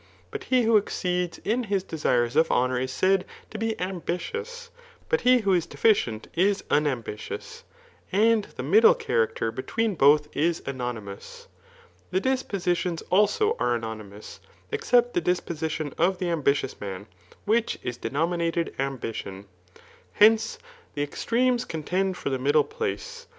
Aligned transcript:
But 0.31 0.45
he 0.45 0.63
who 0.63 0.77
exceeds 0.77 1.37
in 1.45 1.65
his 1.65 1.83
desires 1.83 2.35
of 2.35 2.49
honour 2.49 2.79
is 2.79 2.91
said 2.91 3.23
to 3.51 3.59
be 3.59 3.79
ambitious, 3.79 4.71
he 5.21 5.37
who 5.41 5.53
is 5.53 5.67
deficient 5.67 6.27
is 6.33 6.63
unambitious, 6.71 7.63
and 8.11 8.45
the 8.55 8.63
middle 8.63 8.95
charac 8.95 9.39
er 9.43 9.51
between 9.51 9.93
both 9.93 10.27
is 10.35 10.63
anonymous. 10.65 11.47
The 12.09 12.19
dispositions 12.19 13.03
also 13.11 13.55
are 13.59 13.75
anonymous, 13.75 14.39
except 14.71 15.13
the 15.13 15.21
disposition 15.21 15.93
of 15.99 16.17
the 16.17 16.29
ambitious 16.31 16.81
man, 16.81 17.05
which 17.45 17.77
is 17.83 17.97
denominated 17.97 18.73
ambition, 18.79 19.45
Mence, 20.19 20.57
the 20.95 21.03
ex 21.03 21.23
tremes 21.23 21.63
contend 21.67 22.17
for 22.17 22.31
the 22.31 22.39
middle 22.39 22.63
place. 22.63 23.27